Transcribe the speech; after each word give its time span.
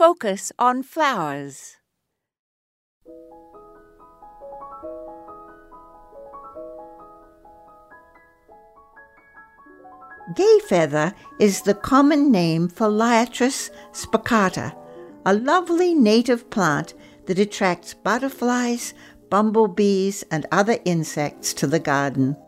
focus 0.00 0.50
on 0.58 0.82
flowers. 0.82 1.76
Gayfeather 10.34 11.12
is 11.38 11.60
the 11.60 11.74
common 11.74 12.32
name 12.32 12.66
for 12.66 12.86
Liatris 12.86 13.68
spicata, 13.92 14.74
a 15.26 15.34
lovely 15.34 15.94
native 15.94 16.48
plant 16.48 16.94
that 17.26 17.38
attracts 17.38 17.92
butterflies, 17.92 18.94
bumblebees, 19.28 20.24
and 20.30 20.46
other 20.50 20.78
insects 20.86 21.52
to 21.52 21.66
the 21.66 21.78
garden. 21.78 22.38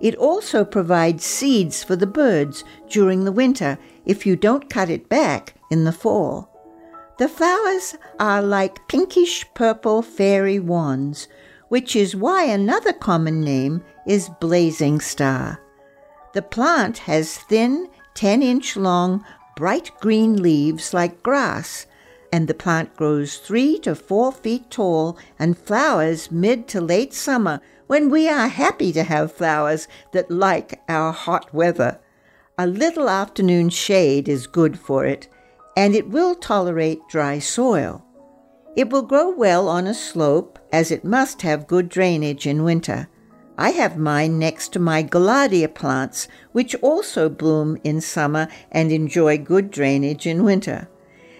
It 0.00 0.14
also 0.14 0.64
provides 0.64 1.26
seeds 1.26 1.84
for 1.84 1.94
the 1.94 2.06
birds 2.06 2.64
during 2.88 3.26
the 3.26 3.32
winter 3.32 3.76
if 4.06 4.24
you 4.24 4.34
don't 4.34 4.70
cut 4.70 4.88
it 4.88 5.10
back 5.10 5.56
in 5.70 5.84
the 5.84 5.92
fall. 5.92 6.55
The 7.18 7.28
flowers 7.28 7.96
are 8.20 8.42
like 8.42 8.88
pinkish 8.88 9.46
purple 9.54 10.02
fairy 10.02 10.58
wands, 10.58 11.28
which 11.68 11.96
is 11.96 12.14
why 12.14 12.44
another 12.44 12.92
common 12.92 13.40
name 13.40 13.82
is 14.06 14.28
blazing 14.38 15.00
star. 15.00 15.58
The 16.34 16.42
plant 16.42 16.98
has 16.98 17.38
thin, 17.38 17.88
10 18.14 18.42
inch 18.42 18.76
long, 18.76 19.24
bright 19.56 19.90
green 20.00 20.42
leaves 20.42 20.92
like 20.92 21.22
grass, 21.22 21.86
and 22.30 22.48
the 22.48 22.54
plant 22.54 22.94
grows 22.96 23.38
three 23.38 23.78
to 23.78 23.94
four 23.94 24.30
feet 24.30 24.70
tall 24.70 25.16
and 25.38 25.56
flowers 25.56 26.30
mid 26.30 26.68
to 26.68 26.82
late 26.82 27.14
summer 27.14 27.62
when 27.86 28.10
we 28.10 28.28
are 28.28 28.48
happy 28.48 28.92
to 28.92 29.04
have 29.04 29.32
flowers 29.32 29.88
that 30.12 30.30
like 30.30 30.82
our 30.86 31.12
hot 31.12 31.54
weather. 31.54 31.98
A 32.58 32.66
little 32.66 33.08
afternoon 33.08 33.70
shade 33.70 34.28
is 34.28 34.46
good 34.46 34.78
for 34.78 35.06
it, 35.06 35.28
and 35.76 35.94
it 35.94 36.08
will 36.08 36.34
tolerate 36.34 37.06
dry 37.08 37.38
soil. 37.38 38.02
It 38.74 38.90
will 38.90 39.02
grow 39.02 39.30
well 39.30 39.68
on 39.68 39.86
a 39.86 39.94
slope, 39.94 40.58
as 40.72 40.90
it 40.90 41.04
must 41.04 41.42
have 41.42 41.66
good 41.66 41.88
drainage 41.88 42.46
in 42.46 42.64
winter. 42.64 43.08
I 43.58 43.70
have 43.70 43.96
mine 43.96 44.38
next 44.38 44.72
to 44.72 44.78
my 44.78 45.02
Gaillardia 45.02 45.74
plants, 45.74 46.28
which 46.52 46.74
also 46.76 47.28
bloom 47.28 47.78
in 47.84 48.00
summer 48.00 48.48
and 48.70 48.92
enjoy 48.92 49.38
good 49.38 49.70
drainage 49.70 50.26
in 50.26 50.44
winter. 50.44 50.88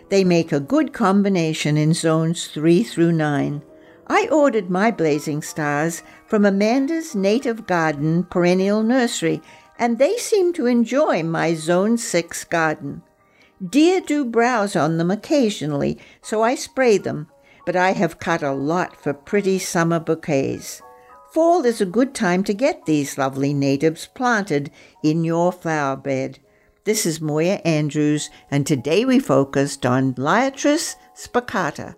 They 0.09 0.25
make 0.25 0.53
a 0.53 0.61
good 0.61 0.93
combination 0.93 1.77
in 1.77 1.93
zones 1.93 2.47
3 2.47 2.83
through 2.85 3.13
9. 3.13 3.63
I 4.07 4.29
ordered 4.29 4.71
my 4.71 4.91
blazing 4.91 5.43
stars 5.43 6.03
from 6.27 6.47
Amanda's 6.47 7.15
Native 7.15 7.67
Garden 7.67 8.25
perennial 8.25 8.83
nursery, 8.83 9.43
and 9.79 9.99
they 9.99 10.17
seem 10.17 10.53
to 10.55 10.67
enjoy 10.67 11.23
my 11.23 11.55
Zone 11.55 11.99
6 11.99 12.45
garden. 12.45 13.03
Deer 13.65 14.03
do 14.03 14.25
browse 14.25 14.77
on 14.77 14.99
them 14.99 15.11
occasionally, 15.11 15.99
so 16.21 16.43
I 16.43 16.55
spray 16.55 16.99
them, 16.99 17.29
but 17.65 17.75
I 17.75 17.93
have 17.93 18.19
cut 18.19 18.43
a 18.43 18.53
lot 18.53 19.01
for 19.01 19.15
pretty 19.15 19.59
summer 19.59 19.99
bouquets. 19.99 20.83
Fall 21.33 21.65
is 21.65 21.81
a 21.81 21.87
good 21.87 22.15
time 22.15 22.45
to 22.45 22.53
get 22.53 22.85
these 22.85 23.17
lovely 23.17 23.55
natives 23.55 24.09
planted 24.15 24.71
in 25.03 25.25
your 25.25 25.53
flower 25.53 25.97
bed. 25.97 26.39
This 26.85 27.07
is 27.07 27.21
Moya 27.21 27.61
Andrews, 27.65 28.29
and 28.51 28.67
today 28.67 29.05
we 29.05 29.19
focused 29.19 29.87
on 29.87 30.15
Liatris 30.15 30.95
spicata. 31.17 31.95